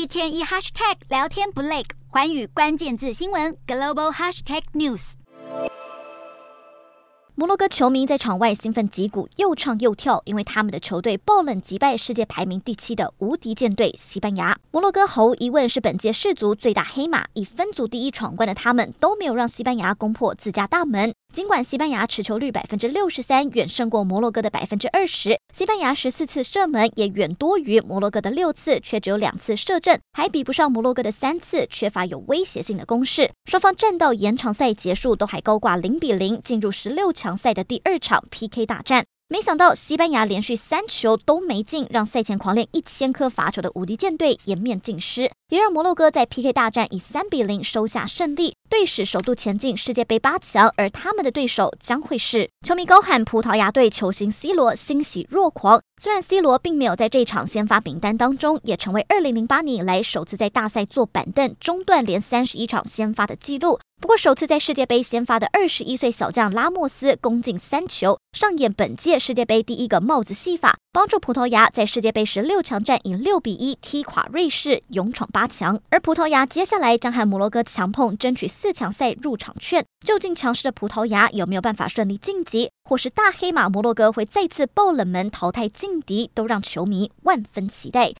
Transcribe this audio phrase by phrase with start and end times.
[0.00, 5.12] 一天一 hashtag 聊天不累，寰宇关键字新闻 global hashtag news。
[7.34, 14.58] 摩洛哥球迷在场外兴奋击鼓，又唱又跳，因为他们的球队爆冷击败世界排名第七的无敌舰队西班牙。
[14.70, 21.12] 摩洛哥毫无疑问是本届世足最大黑马，以分组第一闯关的他们都没有让西班牙攻破自家大门。
[21.32, 33.30] 尽管西班牙持球率百分之六十三，远胜过摩洛哥的百分之二十，西班牙十四次射门也远多于摩洛哥的六次，却只有两次射正，还比不上摩洛哥的三次缺乏有威胁性的攻势。
[33.44, 39.04] 双方战到延长赛结束，都还高挂零比零，进入十六强赛的第二场 PK 大战。
[39.32, 50.72] 没想到西班牙连续三球都没进，让赛前狂练一千颗罚球的无敌舰队颜面尽失，也让摩洛哥在 PK 大战以三比零收下胜利，队史首度前进世界杯八强。
[50.76, 55.80] 而他们的对手将会是球迷高喊葡萄牙队球星 C 罗欣喜若狂。
[56.02, 63.78] 虽然 C 罗并没有在这场先发名单当中，也成为二零零八年以来首次在大赛坐板凳中断连三十一场先发的纪录。
[64.00, 75.80] 不过，首次在世界杯先发的二十一岁小将拉莫斯攻进三球，上演本届世界杯第一个帽子戏法，帮助葡萄牙在世界杯十六强战以六比一踢垮瑞士，勇闯八强。
[75.90, 79.84] 而葡萄牙接下来将和摩洛哥强碰，争取四强赛入场券。
[80.06, 88.08] 究竟强势的葡萄牙有没有办法顺利晋级，或是大黑马摩洛哥会再次爆冷门淘汰劲敌，都让球迷万分期待。